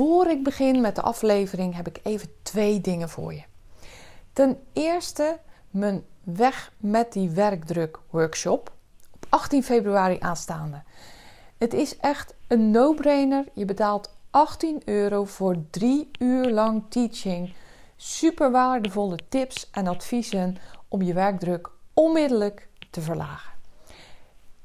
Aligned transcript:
voor 0.00 0.26
ik 0.26 0.42
begin 0.42 0.80
met 0.80 0.94
de 0.94 1.02
aflevering 1.02 1.74
heb 1.74 1.88
ik 1.88 2.00
even 2.02 2.28
twee 2.42 2.80
dingen 2.80 3.08
voor 3.08 3.34
je. 3.34 3.42
Ten 4.32 4.58
eerste 4.72 5.38
mijn 5.70 6.04
Weg 6.22 6.72
met 6.76 7.12
die 7.12 7.30
werkdruk 7.30 7.98
workshop 8.10 8.72
op 9.10 9.26
18 9.28 9.62
februari 9.64 10.16
aanstaande. 10.20 10.82
Het 11.58 11.74
is 11.74 11.96
echt 11.96 12.34
een 12.48 12.70
no-brainer. 12.70 13.44
Je 13.52 13.64
betaalt 13.64 14.16
18 14.30 14.82
euro 14.84 15.24
voor 15.24 15.56
drie 15.70 16.10
uur 16.18 16.50
lang 16.50 16.84
teaching. 16.88 17.54
Super 17.96 18.50
waardevolle 18.50 19.18
tips 19.28 19.70
en 19.70 19.86
adviezen 19.86 20.56
om 20.88 21.02
je 21.02 21.14
werkdruk 21.14 21.70
onmiddellijk 21.94 22.68
te 22.90 23.00
verlagen. 23.00 23.52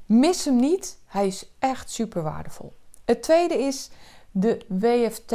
Mis 0.06 0.44
hem 0.44 0.56
niet, 0.56 0.98
hij 1.06 1.26
is 1.26 1.50
echt 1.58 1.90
super 1.90 2.22
waardevol. 2.22 2.72
Het 3.04 3.22
tweede 3.22 3.58
is 3.58 3.90
de 4.38 4.64
WFT 4.68 5.34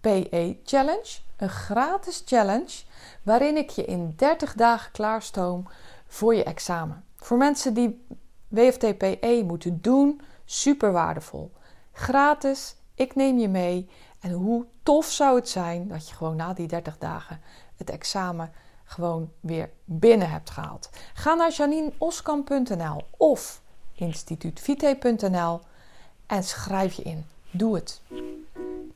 PE 0.00 0.56
Challenge, 0.64 1.18
een 1.36 1.48
gratis 1.48 2.22
challenge 2.26 2.82
waarin 3.22 3.56
ik 3.56 3.70
je 3.70 3.84
in 3.84 4.12
30 4.16 4.54
dagen 4.54 4.92
klaarstoom 4.92 5.68
voor 6.06 6.34
je 6.34 6.44
examen. 6.44 7.04
Voor 7.16 7.36
mensen 7.36 7.74
die 7.74 8.04
WFT 8.48 8.98
PE 8.98 9.42
moeten 9.46 9.78
doen, 9.80 10.20
super 10.44 10.92
waardevol. 10.92 11.52
Gratis, 11.92 12.76
ik 12.94 13.14
neem 13.14 13.38
je 13.38 13.48
mee. 13.48 13.88
En 14.20 14.32
hoe 14.32 14.66
tof 14.82 15.06
zou 15.06 15.36
het 15.36 15.48
zijn 15.48 15.88
dat 15.88 16.08
je 16.08 16.14
gewoon 16.14 16.36
na 16.36 16.52
die 16.52 16.68
30 16.68 16.98
dagen 16.98 17.40
het 17.76 17.90
examen 17.90 18.52
gewoon 18.84 19.32
weer 19.40 19.70
binnen 19.84 20.30
hebt 20.30 20.50
gehaald. 20.50 20.90
Ga 21.14 21.34
naar 21.34 21.50
janineoskamp.nl 21.50 23.02
of 23.16 23.62
instituutvite.nl 23.94 25.60
en 26.26 26.42
schrijf 26.44 26.94
je 26.94 27.02
in. 27.02 27.26
Doe 27.54 27.74
het. 27.74 28.00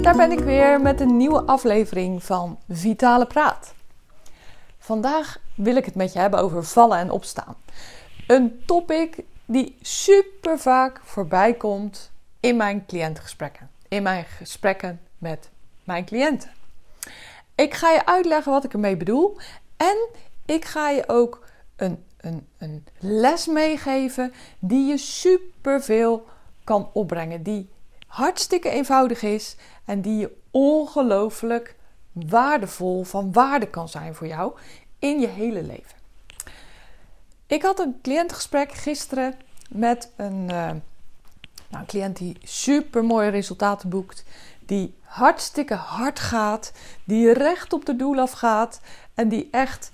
Daar 0.00 0.16
ben 0.16 0.32
ik 0.32 0.38
weer 0.38 0.80
met 0.80 1.00
een 1.00 1.16
nieuwe 1.16 1.42
aflevering 1.42 2.24
van 2.24 2.58
Vitale 2.68 3.26
Praat. 3.26 3.74
Vandaag 4.78 5.40
wil 5.54 5.76
ik 5.76 5.84
het 5.84 5.94
met 5.94 6.12
je 6.12 6.18
hebben 6.18 6.40
over 6.40 6.64
vallen 6.64 6.98
en 6.98 7.10
opstaan. 7.10 7.56
Een 8.26 8.62
topic 8.66 9.18
die 9.44 9.76
super 9.80 10.58
vaak 10.58 11.00
voorbij 11.04 11.54
komt 11.54 12.10
in 12.40 12.56
mijn 12.56 12.86
cliëntengesprekken. 12.86 13.70
In 13.88 14.02
mijn 14.02 14.24
gesprekken 14.24 15.00
met 15.18 15.50
mijn 15.84 16.04
cliënten. 16.04 16.50
Ik 17.54 17.74
ga 17.74 17.90
je 17.90 18.06
uitleggen 18.06 18.52
wat 18.52 18.64
ik 18.64 18.72
ermee 18.72 18.96
bedoel. 18.96 19.36
En 19.76 20.08
ik 20.46 20.64
ga 20.64 20.90
je 20.90 21.08
ook 21.08 21.44
een, 21.76 22.04
een, 22.16 22.48
een 22.58 22.84
les 22.98 23.46
meegeven 23.46 24.32
die 24.58 24.86
je 24.86 24.98
super 24.98 25.82
veel 25.82 26.26
kan 26.64 26.90
opbrengen. 26.92 27.42
Die 27.42 27.70
hartstikke 28.06 28.68
eenvoudig 28.68 29.22
is 29.22 29.56
en 29.84 30.00
die 30.00 30.18
je 30.18 30.36
ongelooflijk 30.50 31.76
waardevol 32.12 33.04
van 33.04 33.32
waarde 33.32 33.66
kan 33.66 33.88
zijn 33.88 34.14
voor 34.14 34.26
jou 34.26 34.52
in 34.98 35.20
je 35.20 35.26
hele 35.26 35.62
leven. 35.62 36.00
Ik 37.46 37.62
had 37.62 37.78
een 37.78 37.98
cliëntgesprek 38.02 38.72
gisteren 38.72 39.34
met 39.68 40.10
een, 40.16 40.40
uh, 40.42 40.48
nou, 40.48 40.80
een 41.70 41.86
cliënt 41.86 42.16
die 42.16 42.36
super 42.42 43.04
mooie 43.04 43.28
resultaten 43.28 43.88
boekt, 43.88 44.24
die 44.66 44.94
hartstikke 45.02 45.74
hard 45.74 46.20
gaat, 46.20 46.72
die 47.04 47.32
recht 47.32 47.72
op 47.72 47.84
de 47.84 47.96
doel 47.96 48.18
afgaat 48.18 48.80
en 49.14 49.28
die 49.28 49.48
echt 49.50 49.90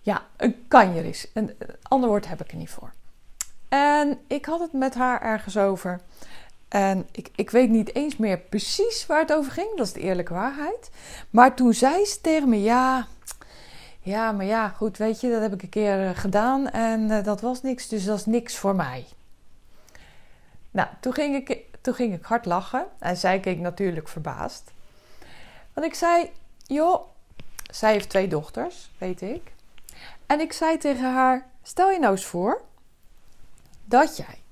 ja, 0.00 0.26
een 0.36 0.64
kanjer 0.68 1.04
is. 1.04 1.26
Een 1.34 1.56
ander 1.82 2.08
woord 2.08 2.28
heb 2.28 2.40
ik 2.40 2.50
er 2.50 2.56
niet 2.56 2.70
voor. 2.70 2.92
En 3.68 4.18
ik 4.26 4.44
had 4.44 4.60
het 4.60 4.72
met 4.72 4.94
haar 4.94 5.22
ergens 5.22 5.56
over. 5.56 6.00
En 6.68 7.08
ik, 7.12 7.28
ik 7.34 7.50
weet 7.50 7.70
niet 7.70 7.94
eens 7.94 8.16
meer 8.16 8.38
precies 8.38 9.06
waar 9.06 9.20
het 9.20 9.32
over 9.32 9.52
ging, 9.52 9.76
dat 9.76 9.86
is 9.86 9.92
de 9.92 10.00
eerlijke 10.00 10.34
waarheid. 10.34 10.90
Maar 11.30 11.54
toen 11.56 11.74
zei 11.74 12.04
ze 12.04 12.20
tegen 12.20 12.48
me: 12.48 12.62
Ja, 12.62 13.06
ja, 14.00 14.32
maar 14.32 14.46
ja, 14.46 14.68
goed, 14.68 14.96
weet 14.96 15.20
je, 15.20 15.30
dat 15.30 15.40
heb 15.40 15.52
ik 15.52 15.62
een 15.62 15.68
keer 15.68 16.08
eh, 16.08 16.16
gedaan 16.16 16.68
en 16.68 17.00
uh, 17.00 17.24
dat 17.24 17.40
was 17.40 17.62
niks, 17.62 17.88
dus 17.88 18.04
dat 18.04 18.18
is 18.18 18.26
niks 18.26 18.56
voor 18.56 18.74
mij. 18.74 19.06
Nou, 20.70 20.88
toen 21.00 21.12
ging 21.12 21.48
ik, 21.48 21.64
toen 21.80 21.94
ging 21.94 22.14
ik 22.14 22.24
hard 22.24 22.44
lachen 22.44 22.86
en 22.98 23.16
zij 23.16 23.40
keek 23.40 23.58
natuurlijk 23.58 24.08
verbaasd. 24.08 24.72
Want 25.72 25.86
ik 25.86 25.94
zei: 25.94 26.30
Joh, 26.62 27.06
zij 27.70 27.92
heeft 27.92 28.08
twee 28.08 28.28
dochters, 28.28 28.90
weet 28.98 29.22
ik. 29.22 29.52
En 30.26 30.40
ik 30.40 30.52
zei 30.52 30.78
tegen 30.78 31.12
haar: 31.12 31.46
Stel 31.62 31.90
je 31.90 31.98
nou 31.98 32.12
eens 32.12 32.24
voor 32.24 32.62
dat 33.84 34.16
jij 34.16 34.44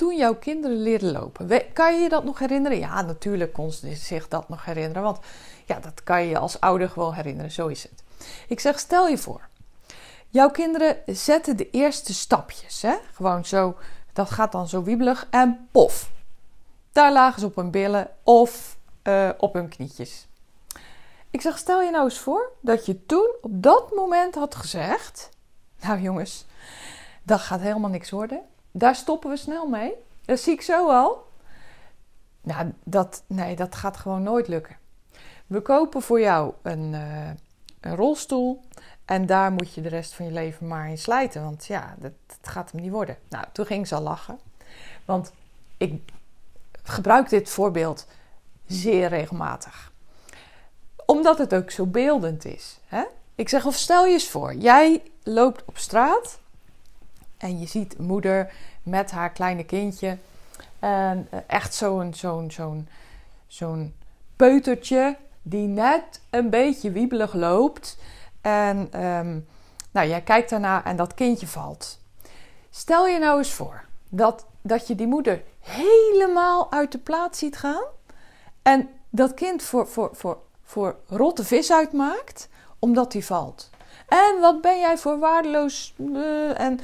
toen 0.00 0.16
jouw 0.16 0.34
kinderen 0.34 0.82
leerden 0.82 1.12
lopen. 1.12 1.72
Kan 1.72 1.94
je 1.94 2.00
je 2.00 2.08
dat 2.08 2.24
nog 2.24 2.38
herinneren? 2.38 2.78
Ja, 2.78 3.02
natuurlijk 3.02 3.52
kon 3.52 3.72
ze 3.72 3.94
zich 3.94 4.28
dat 4.28 4.48
nog 4.48 4.64
herinneren. 4.64 5.02
Want 5.02 5.18
ja, 5.66 5.80
dat 5.80 6.02
kan 6.02 6.26
je 6.26 6.38
als 6.38 6.60
ouder 6.60 6.88
gewoon 6.88 7.12
herinneren. 7.14 7.50
Zo 7.50 7.66
is 7.66 7.82
het. 7.82 8.02
Ik 8.48 8.60
zeg, 8.60 8.78
stel 8.78 9.08
je 9.08 9.18
voor. 9.18 9.48
Jouw 10.28 10.50
kinderen 10.50 10.96
zetten 11.06 11.56
de 11.56 11.70
eerste 11.70 12.14
stapjes. 12.14 12.82
Hè? 12.82 12.94
Gewoon 13.12 13.44
zo. 13.44 13.76
Dat 14.12 14.30
gaat 14.30 14.52
dan 14.52 14.68
zo 14.68 14.82
wiebelig. 14.82 15.26
En 15.30 15.68
pof. 15.70 16.10
Daar 16.92 17.12
lagen 17.12 17.40
ze 17.40 17.46
op 17.46 17.56
hun 17.56 17.70
billen 17.70 18.10
of 18.22 18.76
uh, 19.02 19.30
op 19.38 19.52
hun 19.52 19.68
knietjes. 19.68 20.26
Ik 21.30 21.40
zeg, 21.40 21.58
stel 21.58 21.82
je 21.82 21.90
nou 21.90 22.04
eens 22.04 22.18
voor 22.18 22.52
dat 22.60 22.86
je 22.86 23.06
toen 23.06 23.34
op 23.40 23.62
dat 23.62 23.94
moment 23.94 24.34
had 24.34 24.54
gezegd... 24.54 25.28
Nou 25.80 26.00
jongens, 26.00 26.44
dat 27.22 27.40
gaat 27.40 27.60
helemaal 27.60 27.90
niks 27.90 28.10
worden. 28.10 28.42
Daar 28.70 28.94
stoppen 28.94 29.30
we 29.30 29.36
snel 29.36 29.66
mee. 29.66 29.92
Dat 30.24 30.40
zie 30.40 30.52
ik 30.52 30.62
zo 30.62 30.90
al. 30.90 31.28
Nou, 32.40 32.72
dat, 32.84 33.22
nee, 33.26 33.56
dat 33.56 33.74
gaat 33.74 33.96
gewoon 33.96 34.22
nooit 34.22 34.48
lukken. 34.48 34.76
We 35.46 35.60
kopen 35.60 36.02
voor 36.02 36.20
jou 36.20 36.52
een, 36.62 36.92
uh, 36.92 37.30
een 37.80 37.96
rolstoel. 37.96 38.60
En 39.04 39.26
daar 39.26 39.52
moet 39.52 39.74
je 39.74 39.80
de 39.80 39.88
rest 39.88 40.14
van 40.14 40.24
je 40.24 40.32
leven 40.32 40.66
maar 40.66 40.88
in 40.88 40.98
slijten. 40.98 41.42
Want 41.42 41.66
ja, 41.66 41.94
dat, 41.98 42.12
dat 42.26 42.52
gaat 42.52 42.70
hem 42.70 42.80
niet 42.80 42.90
worden. 42.90 43.16
Nou, 43.28 43.44
toen 43.52 43.66
ging 43.66 43.88
ze 43.88 43.94
al 43.94 44.02
lachen. 44.02 44.38
Want 45.04 45.32
ik 45.76 46.02
gebruik 46.82 47.28
dit 47.28 47.48
voorbeeld 47.48 48.06
zeer 48.66 49.08
regelmatig. 49.08 49.92
Omdat 51.06 51.38
het 51.38 51.54
ook 51.54 51.70
zo 51.70 51.86
beeldend 51.86 52.44
is. 52.44 52.80
Hè? 52.86 53.04
Ik 53.34 53.48
zeg, 53.48 53.66
of 53.66 53.74
stel 53.74 54.06
je 54.06 54.12
eens 54.12 54.28
voor, 54.28 54.54
jij 54.54 55.02
loopt 55.22 55.64
op 55.64 55.78
straat 55.78 56.39
en 57.40 57.58
je 57.60 57.66
ziet 57.66 57.98
moeder 57.98 58.52
met 58.82 59.10
haar 59.10 59.30
kleine 59.30 59.64
kindje. 59.64 60.18
En 60.78 61.26
eh, 61.30 61.38
echt 61.46 61.74
zo'n 61.74 62.14
zo'n 62.14 62.50
zo'n 62.50 62.88
zo'n 63.46 63.94
peutertje 64.36 65.16
die 65.42 65.66
net 65.66 66.20
een 66.30 66.50
beetje 66.50 66.90
wiebelig 66.90 67.34
loopt. 67.34 67.98
En 68.40 69.04
um, 69.04 69.46
nou, 69.90 70.08
jij 70.08 70.20
kijkt 70.20 70.50
daarna 70.50 70.84
en 70.84 70.96
dat 70.96 71.14
kindje 71.14 71.46
valt. 71.46 71.98
Stel 72.70 73.06
je 73.06 73.18
nou 73.18 73.38
eens 73.38 73.52
voor 73.52 73.84
dat, 74.08 74.46
dat 74.62 74.86
je 74.86 74.94
die 74.94 75.06
moeder 75.06 75.42
helemaal 75.60 76.72
uit 76.72 76.92
de 76.92 76.98
plaats 76.98 77.38
ziet 77.38 77.56
gaan. 77.56 77.84
En 78.62 78.88
dat 79.10 79.34
kind 79.34 79.62
voor, 79.62 79.88
voor, 79.88 80.10
voor, 80.12 80.38
voor 80.64 80.96
rotte 81.06 81.44
vis 81.44 81.72
uitmaakt, 81.72 82.48
omdat 82.78 83.12
die 83.12 83.24
valt. 83.24 83.70
En 84.08 84.40
wat 84.40 84.60
ben 84.60 84.78
jij 84.78 84.98
voor 84.98 85.18
waardeloos. 85.18 85.94
Uh, 85.98 86.60
en 86.60 86.80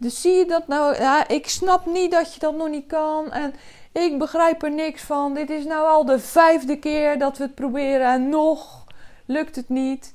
dus 0.00 0.20
zie 0.20 0.32
je 0.32 0.46
dat 0.46 0.66
nou? 0.66 0.96
Ik 1.26 1.48
snap 1.48 1.86
niet 1.86 2.10
dat 2.10 2.34
je 2.34 2.40
dat 2.40 2.54
nog 2.54 2.68
niet 2.68 2.86
kan. 2.86 3.32
En 3.32 3.54
ik 3.92 4.18
begrijp 4.18 4.62
er 4.62 4.72
niks 4.72 5.02
van. 5.02 5.34
Dit 5.34 5.50
is 5.50 5.64
nou 5.64 5.86
al 5.88 6.04
de 6.04 6.18
vijfde 6.18 6.78
keer 6.78 7.18
dat 7.18 7.38
we 7.38 7.44
het 7.44 7.54
proberen 7.54 8.12
en 8.12 8.28
nog 8.28 8.84
lukt 9.26 9.56
het 9.56 9.68
niet. 9.68 10.14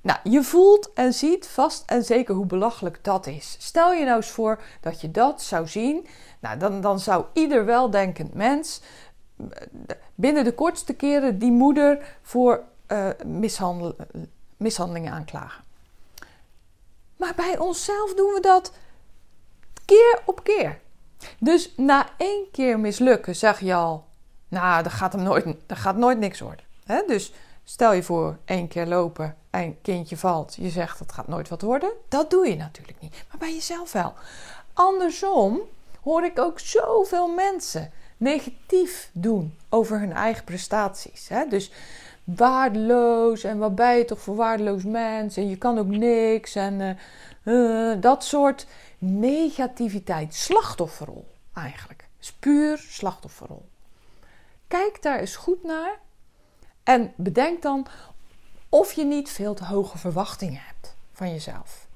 Nou, 0.00 0.18
je 0.22 0.42
voelt 0.42 0.92
en 0.92 1.12
ziet 1.12 1.46
vast 1.46 1.82
en 1.90 2.04
zeker 2.04 2.34
hoe 2.34 2.46
belachelijk 2.46 3.04
dat 3.04 3.26
is. 3.26 3.56
Stel 3.58 3.92
je 3.92 4.04
nou 4.04 4.16
eens 4.16 4.30
voor 4.30 4.62
dat 4.80 5.00
je 5.00 5.10
dat 5.10 5.42
zou 5.42 5.68
zien. 5.68 6.06
Nou, 6.40 6.58
dan, 6.58 6.80
dan 6.80 7.00
zou 7.00 7.24
ieder 7.32 7.64
weldenkend 7.64 8.34
mens 8.34 8.80
binnen 10.14 10.44
de 10.44 10.54
kortste 10.54 10.94
keren 10.94 11.38
die 11.38 11.52
moeder 11.52 12.16
voor 12.22 12.64
mishandel, 13.26 13.96
mishandelingen 14.56 15.12
aanklagen. 15.12 15.67
Maar 17.18 17.32
bij 17.36 17.58
onszelf 17.58 18.14
doen 18.14 18.32
we 18.32 18.40
dat 18.40 18.72
keer 19.84 20.22
op 20.24 20.44
keer. 20.44 20.80
Dus 21.38 21.72
na 21.76 22.06
één 22.16 22.50
keer 22.52 22.80
mislukken 22.80 23.36
zeg 23.36 23.60
je 23.60 23.74
al, 23.74 24.04
nou, 24.48 24.82
dat 24.82 24.92
gaat, 24.92 25.12
hem 25.12 25.22
nooit, 25.22 25.44
dat 25.66 25.78
gaat 25.78 25.96
nooit 25.96 26.18
niks 26.18 26.40
worden. 26.40 26.64
Dus 27.06 27.32
stel 27.64 27.92
je 27.92 28.02
voor, 28.02 28.38
één 28.44 28.68
keer 28.68 28.86
lopen 28.86 29.36
en 29.50 29.80
kindje 29.80 30.16
valt. 30.16 30.54
Je 30.54 30.70
zegt, 30.70 30.98
dat 30.98 31.12
gaat 31.12 31.28
nooit 31.28 31.48
wat 31.48 31.62
worden. 31.62 31.92
Dat 32.08 32.30
doe 32.30 32.48
je 32.48 32.56
natuurlijk 32.56 33.00
niet. 33.00 33.24
Maar 33.28 33.38
bij 33.38 33.54
jezelf 33.54 33.92
wel. 33.92 34.14
Andersom 34.72 35.60
hoor 36.02 36.24
ik 36.24 36.38
ook 36.38 36.58
zoveel 36.58 37.28
mensen 37.28 37.92
negatief 38.16 39.10
doen 39.12 39.58
over 39.68 39.98
hun 39.98 40.12
eigen 40.12 40.44
prestaties. 40.44 41.28
Dus 41.48 41.70
waardeloos 42.36 43.44
en 43.44 43.58
wat 43.58 43.74
ben 43.74 43.96
je 43.96 44.04
toch 44.04 44.20
voor 44.20 44.36
waardeloos 44.36 44.82
mens 44.82 45.36
en 45.36 45.48
je 45.48 45.56
kan 45.56 45.78
ook 45.78 45.86
niks 45.86 46.54
en 46.54 46.98
uh, 47.42 47.92
dat 48.00 48.24
soort 48.24 48.66
negativiteit, 48.98 50.34
slachtofferrol 50.34 51.26
eigenlijk. 51.54 52.08
is 52.20 52.32
puur 52.32 52.78
slachtofferrol. 52.88 53.68
Kijk 54.66 55.02
daar 55.02 55.18
eens 55.18 55.36
goed 55.36 55.62
naar 55.62 55.98
en 56.82 57.12
bedenk 57.16 57.62
dan 57.62 57.86
of 58.68 58.92
je 58.92 59.04
niet 59.04 59.30
veel 59.30 59.54
te 59.54 59.64
hoge 59.64 59.98
verwachtingen 59.98 60.60
hebt 60.66 60.96
van 61.12 61.30
jezelf. 61.30 61.86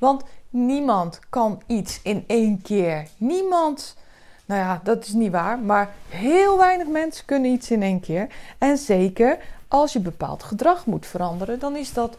Want 0.00 0.22
niemand 0.50 1.20
kan 1.30 1.62
iets 1.66 2.00
in 2.02 2.24
één 2.26 2.62
keer. 2.62 3.08
Niemand, 3.16 3.96
nou 4.44 4.60
ja, 4.60 4.80
dat 4.84 5.04
is 5.04 5.12
niet 5.12 5.32
waar, 5.32 5.58
maar 5.58 5.94
heel 6.08 6.58
weinig 6.58 6.86
mensen 6.86 7.24
kunnen 7.24 7.50
iets 7.50 7.70
in 7.70 7.82
één 7.82 8.00
keer. 8.00 8.28
En 8.58 8.78
zeker 8.78 9.38
als 9.68 9.92
je 9.92 10.00
bepaald 10.00 10.42
gedrag 10.42 10.86
moet 10.86 11.06
veranderen, 11.06 11.58
dan 11.58 11.76
is 11.76 11.92
dat 11.92 12.16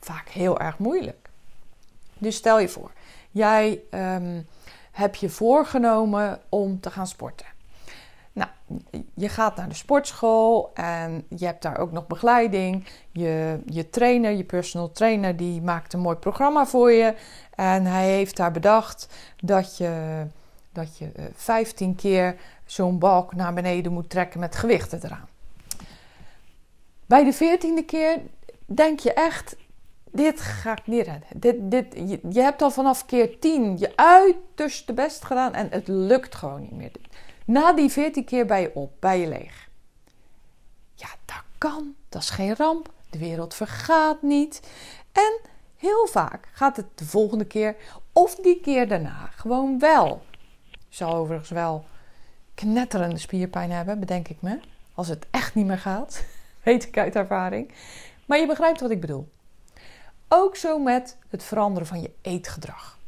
vaak 0.00 0.28
heel 0.28 0.60
erg 0.60 0.78
moeilijk. 0.78 1.28
Dus 2.18 2.36
stel 2.36 2.58
je 2.58 2.68
voor, 2.68 2.90
jij 3.30 3.80
um, 3.90 4.46
hebt 4.90 5.18
je 5.18 5.28
voorgenomen 5.28 6.40
om 6.48 6.80
te 6.80 6.90
gaan 6.90 7.06
sporten. 7.06 7.46
Nou, 8.32 8.50
je 9.14 9.28
gaat 9.28 9.56
naar 9.56 9.68
de 9.68 9.74
sportschool 9.74 10.70
en 10.74 11.26
je 11.28 11.46
hebt 11.46 11.62
daar 11.62 11.78
ook 11.78 11.92
nog 11.92 12.06
begeleiding. 12.06 12.86
Je, 13.10 13.60
je 13.66 13.90
trainer, 13.90 14.30
je 14.30 14.44
personal 14.44 14.92
trainer, 14.92 15.36
die 15.36 15.62
maakt 15.62 15.92
een 15.92 16.00
mooi 16.00 16.16
programma 16.16 16.66
voor 16.66 16.92
je. 16.92 17.14
En 17.54 17.84
hij 17.84 18.08
heeft 18.08 18.36
daar 18.36 18.52
bedacht 18.52 19.08
dat 19.36 19.76
je, 19.76 20.22
dat 20.72 20.98
je 20.98 21.10
15 21.34 21.90
eh, 21.90 21.96
keer 21.96 22.36
zo'n 22.64 22.98
balk 22.98 23.34
naar 23.34 23.54
beneden 23.54 23.92
moet 23.92 24.10
trekken 24.10 24.40
met 24.40 24.56
gewichten 24.56 25.00
eraan. 25.04 25.28
Bij 27.10 27.24
de 27.24 27.32
veertiende 27.32 27.84
keer 27.84 28.20
denk 28.66 29.00
je 29.00 29.12
echt, 29.12 29.56
dit 30.10 30.40
ga 30.40 30.72
ik 30.72 30.86
niet 30.86 31.06
redden. 31.06 31.28
Dit, 31.34 31.70
dit, 31.70 31.94
je, 32.32 32.40
hebt 32.40 32.62
al 32.62 32.70
vanaf 32.70 33.06
keer 33.06 33.38
10 33.38 33.78
je 33.78 33.96
uiterste 33.96 34.92
best 34.92 35.24
gedaan 35.24 35.54
en 35.54 35.68
het 35.70 35.88
lukt 35.88 36.34
gewoon 36.34 36.60
niet 36.60 36.70
meer. 36.70 36.90
Na 37.44 37.72
die 37.72 37.90
14 37.90 38.24
keer 38.24 38.46
ben 38.46 38.60
je 38.60 38.74
op, 38.74 38.92
ben 39.00 39.18
je 39.18 39.28
leeg. 39.28 39.68
Ja, 40.94 41.08
dat 41.24 41.42
kan. 41.58 41.94
Dat 42.08 42.22
is 42.22 42.30
geen 42.30 42.56
ramp. 42.56 42.92
De 43.10 43.18
wereld 43.18 43.54
vergaat 43.54 44.22
niet. 44.22 44.60
En 45.12 45.40
heel 45.76 46.06
vaak 46.06 46.48
gaat 46.52 46.76
het 46.76 46.86
de 46.94 47.04
volgende 47.04 47.44
keer 47.44 47.76
of 48.12 48.34
die 48.34 48.60
keer 48.60 48.88
daarna 48.88 49.30
gewoon 49.36 49.78
wel. 49.78 50.22
Je 50.70 50.96
zal 50.96 51.14
overigens 51.14 51.50
wel 51.50 51.84
knetterende 52.54 53.18
spierpijn 53.18 53.70
hebben, 53.70 54.00
bedenk 54.00 54.28
ik 54.28 54.42
me. 54.42 54.58
Als 54.94 55.08
het 55.08 55.26
echt 55.30 55.54
niet 55.54 55.66
meer 55.66 55.78
gaat. 55.78 56.24
Weet 56.64 56.86
ik 56.86 56.98
uit 56.98 57.16
ervaring. 57.16 57.72
Maar 58.26 58.38
je 58.38 58.46
begrijpt 58.46 58.80
wat 58.80 58.90
ik 58.90 59.00
bedoel. 59.00 59.28
Ook 60.28 60.56
zo 60.56 60.78
met 60.78 61.16
het 61.28 61.42
veranderen 61.42 61.88
van 61.88 62.00
je 62.00 62.10
eetgedrag. 62.22 62.98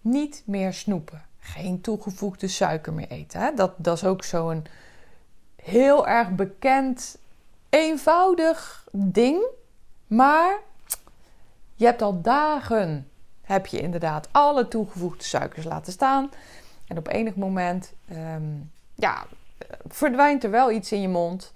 Niet 0.00 0.42
meer 0.46 0.72
snoepen. 0.72 1.22
Geen 1.38 1.80
toegevoegde 1.80 2.48
suiker 2.48 2.92
meer 2.92 3.08
eten. 3.08 3.40
Hè? 3.40 3.54
Dat, 3.54 3.72
dat 3.76 3.96
is 3.96 4.04
ook 4.04 4.24
zo'n 4.24 4.66
heel 5.62 6.06
erg 6.06 6.30
bekend, 6.30 7.18
eenvoudig 7.68 8.88
ding. 8.92 9.44
Maar 10.06 10.58
je 11.74 11.84
hebt 11.84 12.02
al 12.02 12.20
dagen, 12.20 13.08
heb 13.42 13.66
je 13.66 13.80
inderdaad 13.80 14.28
alle 14.30 14.68
toegevoegde 14.68 15.24
suikers 15.24 15.64
laten 15.64 15.92
staan. 15.92 16.30
En 16.86 16.98
op 16.98 17.08
enig 17.08 17.34
moment 17.34 17.92
ehm, 18.08 18.42
ja, 18.94 19.26
verdwijnt 19.88 20.44
er 20.44 20.50
wel 20.50 20.70
iets 20.70 20.92
in 20.92 21.00
je 21.00 21.08
mond. 21.08 21.52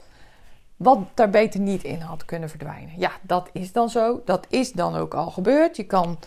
Wat 0.77 0.99
daar 1.15 1.31
beter 1.31 1.61
niet 1.61 1.85
in 1.85 2.01
had 2.01 2.25
kunnen 2.25 2.49
verdwijnen. 2.49 2.99
Ja, 2.99 3.13
dat 3.23 3.49
is 3.53 3.73
dan 3.73 3.91
zo. 3.91 4.23
Dat 4.25 4.47
is 4.49 4.73
dan 4.73 4.97
ook 4.97 5.15
al 5.15 5.31
gebeurd. 5.31 5.77
Je 5.77 5.85
kan, 5.85 6.19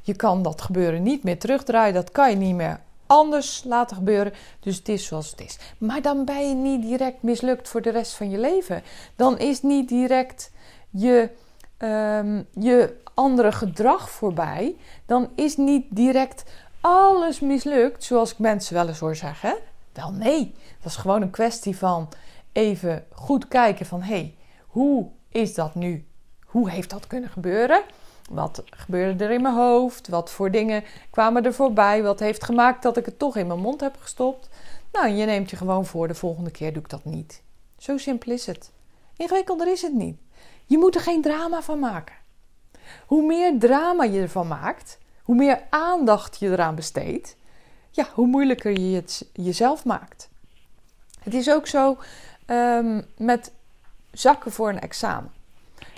je 0.00 0.14
kan 0.14 0.42
dat 0.42 0.60
gebeuren 0.60 1.02
niet 1.02 1.22
meer 1.22 1.38
terugdraaien. 1.38 1.94
Dat 1.94 2.12
kan 2.12 2.30
je 2.30 2.36
niet 2.36 2.54
meer 2.54 2.80
anders 3.06 3.64
laten 3.64 3.96
gebeuren. 3.96 4.32
Dus 4.60 4.76
het 4.76 4.88
is 4.88 5.06
zoals 5.06 5.30
het 5.30 5.40
is. 5.40 5.58
Maar 5.78 6.02
dan 6.02 6.24
ben 6.24 6.48
je 6.48 6.54
niet 6.54 6.82
direct 6.82 7.22
mislukt 7.22 7.68
voor 7.68 7.82
de 7.82 7.90
rest 7.90 8.12
van 8.12 8.30
je 8.30 8.38
leven. 8.38 8.82
Dan 9.16 9.38
is 9.38 9.62
niet 9.62 9.88
direct 9.88 10.50
je, 10.90 11.30
um, 11.78 12.46
je 12.52 12.96
andere 13.14 13.52
gedrag 13.52 14.10
voorbij. 14.10 14.76
Dan 15.06 15.28
is 15.34 15.56
niet 15.56 15.84
direct 15.88 16.44
alles 16.80 17.40
mislukt, 17.40 18.04
zoals 18.04 18.32
ik 18.32 18.38
mensen 18.38 18.74
wel 18.74 18.88
eens 18.88 18.98
hoor 18.98 19.16
zeggen. 19.16 19.56
Wel 19.92 20.12
nee, 20.12 20.54
dat 20.82 20.90
is 20.90 20.96
gewoon 20.96 21.22
een 21.22 21.30
kwestie 21.30 21.76
van 21.76 22.08
even 22.58 23.04
goed 23.12 23.48
kijken 23.48 23.86
van 23.86 24.02
hé, 24.02 24.14
hey, 24.14 24.36
hoe 24.66 25.08
is 25.28 25.54
dat 25.54 25.74
nu? 25.74 26.06
Hoe 26.44 26.70
heeft 26.70 26.90
dat 26.90 27.06
kunnen 27.06 27.30
gebeuren? 27.30 27.82
Wat 28.30 28.62
gebeurde 28.70 29.24
er 29.24 29.30
in 29.30 29.42
mijn 29.42 29.54
hoofd? 29.54 30.08
Wat 30.08 30.30
voor 30.30 30.50
dingen 30.50 30.84
kwamen 31.10 31.44
er 31.44 31.54
voorbij? 31.54 32.02
Wat 32.02 32.20
heeft 32.20 32.44
gemaakt 32.44 32.82
dat 32.82 32.96
ik 32.96 33.06
het 33.06 33.18
toch 33.18 33.36
in 33.36 33.46
mijn 33.46 33.60
mond 33.60 33.80
heb 33.80 33.96
gestopt? 34.00 34.48
Nou, 34.92 35.08
je 35.08 35.26
neemt 35.26 35.50
je 35.50 35.56
gewoon 35.56 35.86
voor, 35.86 36.08
de 36.08 36.14
volgende 36.14 36.50
keer 36.50 36.72
doe 36.72 36.82
ik 36.82 36.88
dat 36.88 37.04
niet. 37.04 37.42
Zo 37.78 37.96
simpel 37.96 38.32
is 38.32 38.46
het. 38.46 38.70
Ingewikkelder 39.16 39.72
is 39.72 39.82
het 39.82 39.94
niet. 39.94 40.16
Je 40.64 40.78
moet 40.78 40.94
er 40.94 41.00
geen 41.00 41.22
drama 41.22 41.62
van 41.62 41.78
maken. 41.78 42.14
Hoe 43.06 43.26
meer 43.26 43.58
drama 43.58 44.04
je 44.04 44.20
ervan 44.20 44.48
maakt, 44.48 44.98
hoe 45.22 45.36
meer 45.36 45.62
aandacht 45.70 46.38
je 46.38 46.48
eraan 46.50 46.74
besteedt, 46.74 47.36
ja, 47.90 48.08
hoe 48.14 48.26
moeilijker 48.26 48.80
je 48.80 48.96
het 48.96 49.28
jezelf 49.32 49.84
maakt. 49.84 50.28
Het 51.22 51.34
is 51.34 51.50
ook 51.50 51.66
zo 51.66 51.96
um, 52.50 53.04
met 53.16 53.52
zakken 54.10 54.52
voor 54.52 54.68
een 54.68 54.80
examen. 54.80 55.30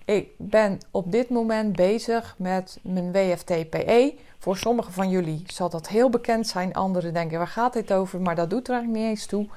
Ik 0.05 0.29
ben 0.37 0.79
op 0.91 1.13
dit 1.13 1.29
moment 1.29 1.77
bezig 1.77 2.35
met 2.39 2.79
mijn 2.83 3.13
WFT-PE. 3.13 4.15
Voor 4.39 4.57
sommigen 4.57 4.93
van 4.93 5.11
jullie 5.11 5.43
zal 5.47 5.71
dat 5.71 5.89
heel 5.89 6.11
bekend 6.11 6.47
zijn. 6.47 6.75
Anderen 6.75 7.15
denken, 7.15 7.39
waar 7.39 7.47
gaat 7.47 7.73
dit 7.73 7.93
over? 7.93 8.21
Maar 8.21 8.35
dat 8.35 8.51
doet 8.51 8.69
er 8.69 8.75
eigenlijk 8.75 9.03
niet 9.03 9.11
eens 9.11 9.27
toe. 9.27 9.49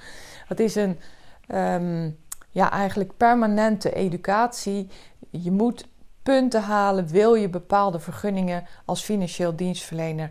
Het 0.48 0.60
is 0.60 0.76
een 0.76 1.00
um, 1.48 2.18
ja, 2.50 2.72
eigenlijk 2.72 3.18
permanente 3.18 3.94
educatie. 3.94 4.90
Je 5.30 5.52
moet 5.52 5.88
punten 6.24 6.62
halen, 6.62 7.08
wil 7.08 7.34
je 7.34 7.50
bepaalde 7.50 8.00
vergunningen 8.00 8.66
als 8.86 9.04
financieel 9.04 9.56
dienstverlener 9.56 10.30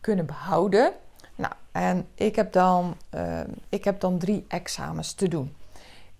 kunnen 0.00 0.26
behouden. 0.26 0.92
Nou, 1.34 1.52
en 1.72 2.06
ik 2.14 2.36
heb 2.36 2.52
dan, 2.52 2.96
uh, 3.14 3.40
ik 3.68 3.84
heb 3.84 4.00
dan 4.00 4.18
drie 4.18 4.44
examens 4.48 5.12
te 5.12 5.28
doen. 5.28 5.54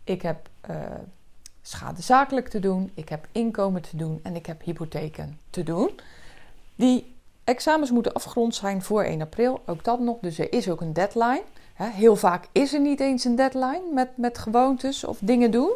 Ik 0.04 0.22
heb 0.22 0.48
uh, 0.70 0.76
schade 1.62 2.02
zakelijk 2.02 2.48
te 2.48 2.60
doen, 2.60 2.90
ik 2.94 3.08
heb 3.08 3.26
inkomen 3.32 3.82
te 3.82 3.96
doen 3.96 4.20
en 4.22 4.36
ik 4.36 4.46
heb 4.46 4.62
hypotheken 4.62 5.38
te 5.50 5.62
doen. 5.62 5.90
Die 6.74 7.14
examens 7.44 7.90
moeten 7.90 8.12
afgerond 8.12 8.54
zijn 8.54 8.82
voor 8.82 9.02
1 9.04 9.20
april, 9.20 9.62
ook 9.66 9.84
dat 9.84 10.00
nog. 10.00 10.18
Dus 10.20 10.38
er 10.38 10.52
is 10.52 10.70
ook 10.70 10.80
een 10.80 10.92
deadline. 10.92 11.42
Heel 11.74 12.16
vaak 12.16 12.48
is 12.52 12.72
er 12.74 12.80
niet 12.80 13.00
eens 13.00 13.24
een 13.24 13.36
deadline 13.36 13.82
met, 13.92 14.16
met 14.16 14.38
gewoontes 14.38 15.04
of 15.04 15.18
dingen 15.20 15.50
doen, 15.50 15.70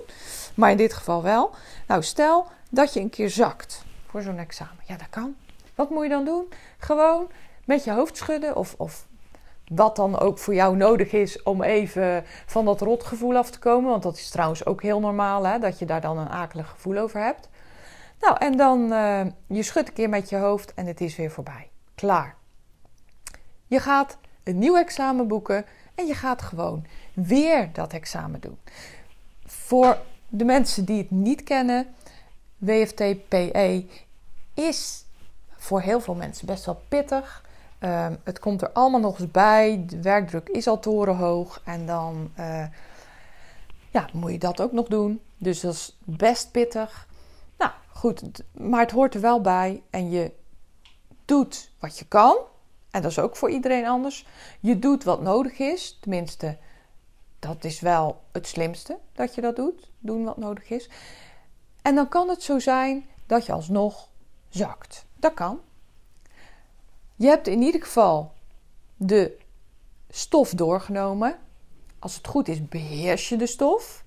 maar 0.55 0.71
in 0.71 0.77
dit 0.77 0.93
geval 0.93 1.23
wel. 1.23 1.51
Nou, 1.89 2.03
stel 2.03 2.47
dat 2.71 2.93
je 2.93 3.01
een 3.01 3.11
keer 3.11 3.31
zakt 3.31 3.85
voor 4.07 4.23
zo'n 4.23 4.39
examen. 4.39 4.83
Ja, 4.87 4.97
dat 4.97 5.11
kan. 5.11 5.35
Wat 5.75 5.91
moet 5.91 6.03
je 6.03 6.09
dan 6.09 6.25
doen? 6.25 6.45
Gewoon 6.79 7.29
met 7.65 7.85
je 7.85 7.91
hoofd 7.91 8.17
schudden 8.17 8.57
of, 8.57 8.75
of 8.79 9.07
wat 9.75 9.97
dan 9.97 10.19
ook 10.19 10.39
voor 10.39 10.55
jou 10.55 10.77
nodig 10.77 11.13
is 11.13 11.43
om 11.43 11.63
even 11.63 12.25
van 12.47 12.65
dat 12.65 12.81
rotgevoel 12.81 13.37
af 13.37 13.51
te 13.51 13.59
komen. 13.59 13.91
Want 13.91 14.03
dat 14.03 14.17
is 14.17 14.31
trouwens 14.31 14.67
ook 14.67 14.83
heel 14.83 15.01
normaal, 15.01 15.47
hè, 15.47 15.59
dat 15.59 15.79
je 15.79 15.87
daar 15.87 16.01
dan 16.01 16.19
een 16.19 16.29
akelig 16.29 16.69
gevoel 16.69 16.99
over 16.99 17.21
hebt. 17.21 17.49
Nou, 18.21 18.37
en 18.39 18.57
dan 18.57 18.93
uh, 18.93 19.21
je 19.47 19.63
schudt 19.63 19.89
een 19.89 19.95
keer 19.95 20.09
met 20.09 20.29
je 20.29 20.37
hoofd 20.37 20.75
en 20.75 20.87
het 20.87 21.01
is 21.01 21.17
weer 21.17 21.31
voorbij. 21.31 21.71
Klaar. 21.95 22.37
Je 23.67 23.81
gaat 23.81 24.19
een 24.45 24.59
nieuw 24.59 24.77
examen 24.77 25.29
boeken 25.29 25.65
en 25.95 26.07
je 26.07 26.15
gaat 26.15 26.43
gewoon 26.43 26.87
weer 27.15 27.73
dat 27.73 27.93
examen 27.93 28.41
doen. 28.41 28.59
Voor 29.47 29.99
de 30.29 30.45
mensen 30.45 30.85
die 30.85 30.99
het 30.99 31.11
niet 31.11 31.43
kennen, 31.43 31.95
WFT-PE 32.57 33.85
is 34.55 35.05
voor 35.49 35.81
heel 35.81 36.01
veel 36.01 36.15
mensen 36.15 36.47
best 36.47 36.65
wel 36.65 36.83
pittig. 36.89 37.45
Ehm, 37.79 38.17
het 38.25 38.39
komt 38.39 38.63
er 38.63 38.71
allemaal 38.73 39.01
nog 39.01 39.19
eens 39.19 39.31
bij. 39.31 39.85
De 39.87 40.03
werkdruk 40.03 40.49
is 40.49 40.67
al 40.67 40.81
torenhoog. 40.81 41.61
En 41.65 41.87
dan 41.87 42.31
uh, 42.39 42.65
ja, 43.91 44.09
moet 44.13 44.31
je 44.31 44.39
dat 44.39 44.61
ook 44.61 44.73
nog 44.73 44.87
doen. 44.87 45.21
Dus 45.39 45.61
dat 45.61 45.73
is 45.73 45.99
best 46.05 46.51
pittig. 46.51 47.09
Nou 47.59 47.71
goed, 47.93 48.43
maar 48.53 48.81
het 48.81 48.91
hoort 48.91 49.15
er 49.15 49.21
wel 49.21 49.41
bij. 49.41 49.83
En 49.91 50.11
je 50.11 50.33
doet 51.25 51.71
wat 51.79 51.99
je 51.99 52.05
kan. 52.05 52.37
En 52.91 53.03
dat 53.03 53.11
is 53.11 53.19
ook 53.19 53.37
voor 53.37 53.51
iedereen 53.51 53.87
anders. 53.87 54.27
Je 54.61 54.79
doet 54.79 55.05
wat 55.05 55.23
nodig 55.23 55.59
is. 55.59 55.99
Tenminste, 56.01 56.59
dat 57.39 57.65
is 57.65 57.81
wel 57.81 58.21
het 58.33 58.47
slimste 58.47 58.99
dat 59.13 59.35
je 59.35 59.41
dat 59.41 59.57
doet. 59.57 59.91
Doen 59.99 60.25
wat 60.25 60.37
nodig 60.37 60.71
is. 60.71 60.91
En 61.83 61.95
dan 61.95 62.09
kan 62.09 62.29
het 62.29 62.43
zo 62.43 62.59
zijn 62.59 63.07
dat 63.27 63.47
je 63.47 63.53
alsnog 63.53 64.09
zakt. 64.49 65.07
Dat 65.15 65.35
kan. 65.35 65.61
Je 67.17 67.27
hebt 67.27 67.47
in 67.47 67.63
ieder 67.63 67.83
geval 67.83 68.33
de 68.97 69.39
stof 70.09 70.51
doorgenomen. 70.51 71.37
Als 71.99 72.17
het 72.17 72.27
goed 72.27 72.49
is, 72.49 72.69
beheers 72.69 73.29
je 73.29 73.37
de 73.37 73.47
stof. 73.47 74.05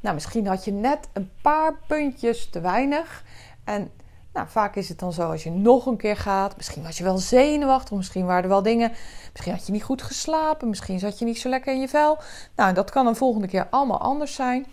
Nou, 0.00 0.14
misschien 0.14 0.46
had 0.46 0.64
je 0.64 0.72
net 0.72 1.08
een 1.12 1.30
paar 1.42 1.78
puntjes 1.86 2.50
te 2.50 2.60
weinig. 2.60 3.24
En 3.64 3.90
nou, 4.32 4.48
vaak 4.48 4.76
is 4.76 4.88
het 4.88 4.98
dan 4.98 5.12
zo 5.12 5.30
als 5.30 5.42
je 5.42 5.50
nog 5.50 5.86
een 5.86 5.96
keer 5.96 6.16
gaat. 6.16 6.56
Misschien 6.56 6.82
was 6.82 6.98
je 6.98 7.04
wel 7.04 7.18
zenuwachtig, 7.18 7.96
misschien 7.96 8.26
waren 8.26 8.42
er 8.42 8.48
wel 8.48 8.62
dingen. 8.62 8.92
Misschien 9.32 9.52
had 9.52 9.66
je 9.66 9.72
niet 9.72 9.82
goed 9.82 10.02
geslapen, 10.02 10.68
misschien 10.68 10.98
zat 10.98 11.18
je 11.18 11.24
niet 11.24 11.38
zo 11.38 11.48
lekker 11.48 11.74
in 11.74 11.80
je 11.80 11.88
vel. 11.88 12.18
Nou, 12.56 12.74
dat 12.74 12.90
kan 12.90 13.06
een 13.06 13.16
volgende 13.16 13.48
keer 13.48 13.66
allemaal 13.70 14.00
anders 14.00 14.34
zijn. 14.34 14.66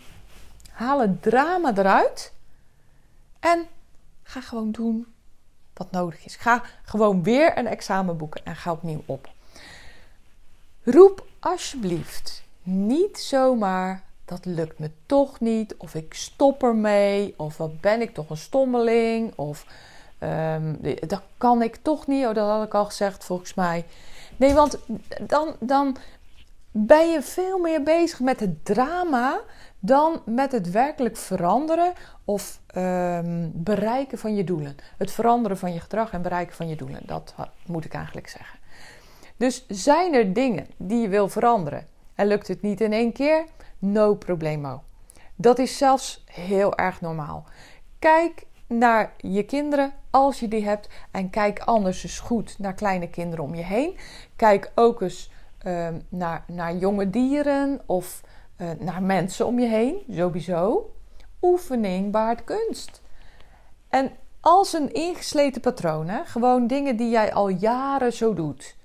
Haal 0.70 1.00
het 1.00 1.22
drama 1.22 1.76
eruit 1.76 2.32
en 3.40 3.66
ga 4.22 4.40
gewoon 4.40 4.70
doen 4.70 5.11
wat 5.74 5.90
nodig 5.90 6.24
is. 6.24 6.36
Ga 6.36 6.62
gewoon 6.84 7.22
weer 7.22 7.58
een 7.58 7.66
examen 7.66 8.16
boeken 8.16 8.44
en 8.44 8.56
ga 8.56 8.72
opnieuw 8.72 9.02
op. 9.06 9.28
Roep 10.82 11.26
alsjeblieft 11.40 12.42
niet 12.62 13.18
zomaar 13.18 14.02
dat 14.24 14.44
lukt 14.44 14.78
me 14.78 14.90
toch 15.06 15.40
niet, 15.40 15.74
of 15.76 15.94
ik 15.94 16.14
stop 16.14 16.62
ermee, 16.62 17.34
of 17.36 17.56
wat 17.56 17.80
ben 17.80 18.00
ik 18.00 18.14
toch 18.14 18.30
een 18.30 18.36
stommeling, 18.36 19.32
of 19.36 19.66
um, 20.20 20.78
dat 21.06 21.22
kan 21.36 21.62
ik 21.62 21.76
toch 21.76 22.06
niet. 22.06 22.26
Oh, 22.26 22.34
dat 22.34 22.48
had 22.48 22.66
ik 22.66 22.74
al 22.74 22.84
gezegd 22.84 23.24
volgens 23.24 23.54
mij. 23.54 23.86
Nee, 24.36 24.54
want 24.54 24.78
dan, 25.26 25.56
dan 25.60 25.96
ben 26.70 27.10
je 27.10 27.22
veel 27.22 27.58
meer 27.58 27.82
bezig 27.82 28.20
met 28.20 28.40
het 28.40 28.64
drama 28.64 29.40
dan 29.84 30.22
met 30.24 30.52
het 30.52 30.70
werkelijk 30.70 31.16
veranderen 31.16 31.92
of 32.24 32.60
um, 32.76 33.50
bereiken 33.54 34.18
van 34.18 34.34
je 34.34 34.44
doelen. 34.44 34.76
Het 34.96 35.10
veranderen 35.10 35.58
van 35.58 35.72
je 35.72 35.80
gedrag 35.80 36.12
en 36.12 36.22
bereiken 36.22 36.56
van 36.56 36.68
je 36.68 36.76
doelen. 36.76 37.00
Dat 37.04 37.34
moet 37.66 37.84
ik 37.84 37.94
eigenlijk 37.94 38.28
zeggen. 38.28 38.58
Dus 39.36 39.64
zijn 39.68 40.14
er 40.14 40.32
dingen 40.32 40.66
die 40.76 41.00
je 41.00 41.08
wil 41.08 41.28
veranderen 41.28 41.86
en 42.14 42.26
lukt 42.26 42.48
het 42.48 42.62
niet 42.62 42.80
in 42.80 42.92
één 42.92 43.12
keer? 43.12 43.44
No 43.78 44.14
problemo. 44.14 44.82
Dat 45.34 45.58
is 45.58 45.78
zelfs 45.78 46.24
heel 46.26 46.76
erg 46.76 47.00
normaal. 47.00 47.44
Kijk 47.98 48.46
naar 48.66 49.12
je 49.16 49.42
kinderen 49.42 49.92
als 50.10 50.40
je 50.40 50.48
die 50.48 50.64
hebt. 50.64 50.88
En 51.10 51.30
kijk 51.30 51.58
anders 51.58 52.02
eens 52.02 52.20
goed 52.20 52.58
naar 52.58 52.74
kleine 52.74 53.08
kinderen 53.10 53.44
om 53.44 53.54
je 53.54 53.62
heen. 53.62 53.96
Kijk 54.36 54.72
ook 54.74 55.02
eens 55.02 55.30
ehm, 55.58 56.00
naar, 56.08 56.44
naar 56.46 56.76
jonge 56.76 57.10
dieren 57.10 57.80
of 57.86 58.20
naar 58.78 59.02
mensen 59.02 59.46
om 59.46 59.58
je 59.58 59.66
heen. 59.66 59.96
Sowieso. 60.10 60.90
Oefening 61.42 62.12
baart 62.12 62.44
kunst. 62.44 63.02
En 63.88 64.12
als 64.40 64.72
een 64.72 64.92
ingesleten 64.92 65.60
patroon, 65.60 66.10
gewoon 66.24 66.66
dingen 66.66 66.96
die 66.96 67.10
jij 67.10 67.32
al 67.32 67.48
jaren 67.48 68.12
zo 68.12 68.34
doet, 68.34 68.76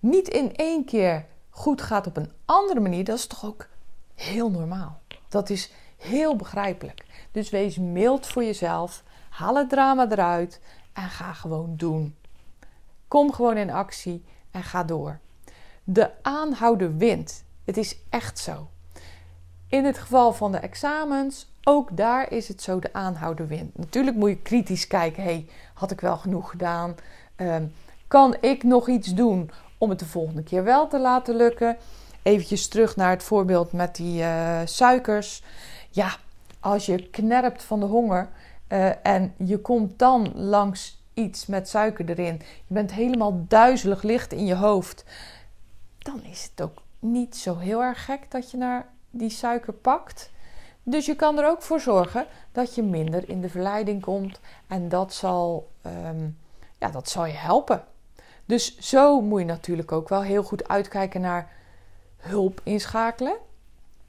niet 0.00 0.28
in 0.28 0.54
één 0.56 0.84
keer 0.84 1.26
goed 1.50 1.82
gaat 1.82 2.06
op 2.06 2.16
een 2.16 2.32
andere 2.44 2.80
manier, 2.80 3.04
dat 3.04 3.18
is 3.18 3.26
toch 3.26 3.44
ook 3.44 3.66
heel 4.14 4.50
normaal. 4.50 5.00
Dat 5.28 5.50
is 5.50 5.72
heel 5.96 6.36
begrijpelijk. 6.36 7.28
Dus 7.32 7.50
wees 7.50 7.78
mild 7.78 8.26
voor 8.26 8.44
jezelf. 8.44 9.02
Haal 9.30 9.56
het 9.56 9.68
drama 9.68 10.10
eruit 10.10 10.60
en 10.92 11.08
ga 11.08 11.32
gewoon 11.32 11.76
doen. 11.76 12.16
Kom 13.08 13.32
gewoon 13.32 13.56
in 13.56 13.70
actie 13.70 14.24
en 14.50 14.62
ga 14.62 14.84
door. 14.84 15.18
De 15.84 16.10
aanhouder 16.22 16.96
wint. 16.96 17.44
Het 17.64 17.76
is 17.76 17.98
echt 18.10 18.38
zo. 18.38 18.68
In 19.68 19.84
het 19.84 19.98
geval 19.98 20.32
van 20.32 20.52
de 20.52 20.58
examens, 20.58 21.46
ook 21.64 21.96
daar 21.96 22.32
is 22.32 22.48
het 22.48 22.62
zo, 22.62 22.78
de 22.78 22.92
aanhouder 22.92 23.46
wint. 23.46 23.78
Natuurlijk 23.78 24.16
moet 24.16 24.28
je 24.28 24.42
kritisch 24.42 24.86
kijken, 24.86 25.22
hey, 25.22 25.46
had 25.74 25.90
ik 25.90 26.00
wel 26.00 26.16
genoeg 26.16 26.50
gedaan? 26.50 26.94
Um, 27.36 27.72
kan 28.08 28.36
ik 28.40 28.62
nog 28.62 28.88
iets 28.88 29.14
doen 29.14 29.50
om 29.78 29.90
het 29.90 29.98
de 29.98 30.06
volgende 30.06 30.42
keer 30.42 30.64
wel 30.64 30.88
te 30.88 30.98
laten 30.98 31.36
lukken? 31.36 31.76
Eventjes 32.22 32.68
terug 32.68 32.96
naar 32.96 33.10
het 33.10 33.22
voorbeeld 33.22 33.72
met 33.72 33.96
die 33.96 34.20
uh, 34.20 34.60
suikers. 34.64 35.42
Ja, 35.90 36.16
als 36.60 36.86
je 36.86 37.10
knerpt 37.10 37.62
van 37.62 37.80
de 37.80 37.86
honger 37.86 38.28
uh, 38.68 39.06
en 39.06 39.34
je 39.36 39.58
komt 39.58 39.98
dan 39.98 40.32
langs 40.34 41.02
iets 41.14 41.46
met 41.46 41.68
suiker 41.68 42.08
erin, 42.08 42.40
je 42.66 42.74
bent 42.74 42.92
helemaal 42.92 43.44
duizelig 43.48 44.02
licht 44.02 44.32
in 44.32 44.46
je 44.46 44.54
hoofd, 44.54 45.04
dan 45.98 46.22
is 46.24 46.48
het 46.50 46.62
ook 46.62 46.82
niet 46.98 47.36
zo 47.36 47.58
heel 47.58 47.82
erg 47.82 48.04
gek 48.04 48.30
dat 48.30 48.50
je 48.50 48.56
naar 48.56 48.86
die 49.14 49.30
suiker 49.30 49.72
pakt. 49.72 50.30
Dus 50.82 51.06
je 51.06 51.16
kan 51.16 51.38
er 51.38 51.48
ook 51.48 51.62
voor 51.62 51.80
zorgen 51.80 52.26
dat 52.52 52.74
je 52.74 52.82
minder 52.82 53.28
in 53.28 53.40
de 53.40 53.48
verleiding 53.48 54.02
komt 54.02 54.40
en 54.66 54.88
dat 54.88 55.14
zal, 55.14 55.70
um, 55.86 56.38
ja, 56.78 56.88
dat 56.90 57.08
zal 57.08 57.26
je 57.26 57.32
helpen. 57.32 57.84
Dus 58.44 58.78
zo 58.78 59.20
moet 59.20 59.40
je 59.40 59.46
natuurlijk 59.46 59.92
ook 59.92 60.08
wel 60.08 60.22
heel 60.22 60.42
goed 60.42 60.68
uitkijken 60.68 61.20
naar 61.20 61.52
hulp 62.16 62.60
inschakelen. 62.62 63.36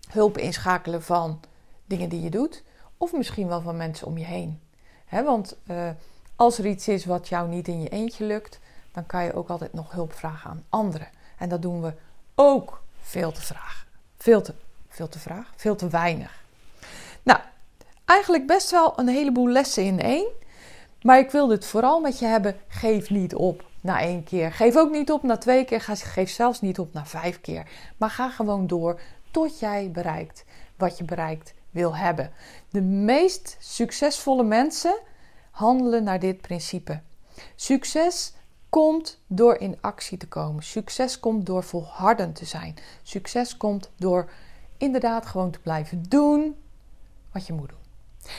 Hulp 0.10 0.38
inschakelen 0.38 1.04
van 1.04 1.40
dingen 1.86 2.10
die 2.10 2.22
je 2.22 2.30
doet, 2.30 2.64
of 2.98 3.14
misschien 3.14 3.48
wel 3.48 3.62
van 3.62 3.78
mensen 3.78 4.08
om 4.08 4.18
je 4.18 4.26
heen. 4.26 4.62
want 5.10 5.58
uh, 5.66 5.90
als 6.36 6.58
er 6.58 6.66
iets 6.66 6.88
is 6.88 7.06
wat 7.06 7.28
jou 7.28 7.50
niet 7.50 7.68
in 7.68 7.82
je 7.82 7.90
eentje 7.90 8.26
lukt, 8.26 8.60
dan 8.92 9.06
kan 9.06 9.24
je 9.24 9.34
ook 9.34 9.50
altijd 9.50 9.74
nog 9.74 9.92
hulp 9.92 10.14
vragen 10.14 10.50
aan 10.50 10.64
anderen. 10.70 11.08
En 11.38 11.50
dat 11.50 11.62
doen 11.62 11.82
we 11.82 11.94
ook 12.36 12.82
veel 13.02 13.32
te 13.32 13.42
vragen. 13.42 13.88
Veel 14.18 14.42
te, 14.42 14.54
veel 14.96 15.10
te 15.10 15.20
vragen, 15.20 15.54
veel 15.56 15.76
te 15.76 15.88
weinig. 15.88 16.44
Nou, 17.24 17.40
eigenlijk 18.06 18.48
best 18.48 18.72
wel 18.72 19.00
een 19.00 19.08
heleboel 19.08 19.48
lessen 19.50 19.84
in 19.84 20.00
één. 20.00 20.28
Maar 21.02 21.20
ik 21.20 21.32
wil 21.32 21.48
dit 21.48 21.66
vooral 21.66 22.00
met 22.00 22.20
je 22.20 22.26
hebben. 22.26 22.56
Geef 22.68 23.10
niet 23.10 23.36
op 23.36 23.66
na 23.82 24.00
één 24.00 24.24
keer. 24.24 24.52
Geef 24.52 24.76
ook 24.76 24.92
niet 24.92 25.12
op 25.12 25.24
na 25.24 25.38
twee 25.38 25.66
keer. 25.66 25.82
Geef 25.82 26.30
zelfs 26.30 26.62
niet 26.62 26.80
op 26.80 26.94
na 26.94 27.06
vijf 27.06 27.42
keer. 27.42 27.68
Maar 27.98 28.10
ga 28.10 28.30
gewoon 28.30 28.68
door 28.68 29.00
tot 29.32 29.60
jij 29.60 29.92
bereikt 29.92 30.44
wat 30.78 30.98
je 30.98 31.04
bereikt 31.04 31.54
wil 31.72 31.96
hebben. 31.96 32.32
De 32.70 32.82
meest 32.82 33.58
succesvolle 33.60 34.44
mensen 34.44 34.98
handelen 35.52 36.04
naar 36.04 36.20
dit 36.20 36.42
principe. 36.42 37.02
Succes 37.56 38.34
komt 38.70 39.20
door 39.28 39.56
in 39.56 39.78
actie 39.82 40.18
te 40.18 40.28
komen. 40.28 40.64
Succes 40.64 41.20
komt 41.20 41.46
door 41.46 41.64
volhardend 41.64 42.36
te 42.36 42.46
zijn. 42.46 42.76
Succes 43.04 43.58
komt 43.58 43.92
door 43.96 44.30
inderdaad 44.78 45.26
gewoon 45.26 45.52
te 45.52 45.60
blijven 45.60 46.04
doen 46.04 46.56
wat 47.32 47.48
je 47.48 47.54
moet 47.54 47.70
doen. 47.70 48.32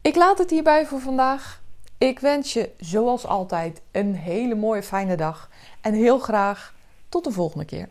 Ik 0.00 0.16
laat 0.16 0.38
het 0.38 0.50
hierbij 0.50 0.86
voor 0.86 1.00
vandaag. 1.00 1.62
Ik 1.98 2.18
wens 2.18 2.52
je 2.52 2.70
zoals 2.78 3.26
altijd 3.26 3.80
een 3.90 4.14
hele 4.14 4.54
mooie 4.54 4.82
fijne 4.82 5.16
dag 5.16 5.50
en 5.80 5.94
heel 5.94 6.18
graag 6.18 6.74
tot 7.08 7.24
de 7.24 7.30
volgende 7.30 7.64
keer. 7.64 7.88